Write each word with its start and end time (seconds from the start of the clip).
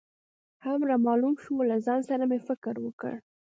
هم 0.65 0.79
رامعلوم 0.89 1.35
شو، 1.43 1.53
له 1.69 1.77
ځان 1.85 2.01
سره 2.09 2.23
مې 2.29 2.39
فکر 2.47 2.75
وکړ. 2.85 3.13